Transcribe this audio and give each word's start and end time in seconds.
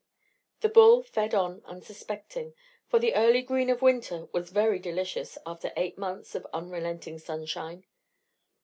The 0.61 0.69
bull 0.69 1.03
fed 1.03 1.35
on 1.35 1.61
unsuspecting, 1.63 2.55
for 2.87 2.97
the 2.97 3.13
early 3.13 3.43
green 3.43 3.69
of 3.69 3.83
winter 3.83 4.25
was 4.31 4.49
very 4.49 4.79
delicious 4.79 5.37
after 5.45 5.71
eight 5.77 5.95
months 5.95 6.33
of 6.33 6.47
unrelenting 6.53 7.19
sunshine. 7.19 7.85